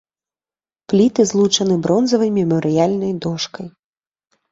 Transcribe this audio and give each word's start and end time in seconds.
Пліты 0.93 1.21
злучаны 1.31 1.75
бронзавай 1.83 2.31
мемарыяльнай 2.37 3.13
дошкай. 3.27 3.67